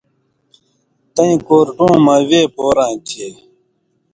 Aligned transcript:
تَیں 1.13 1.35
کؤرٹوں 1.45 1.95
مہ 2.05 2.15
وے 2.27 2.41
پوراں 2.55 2.93
تھی 3.07 3.27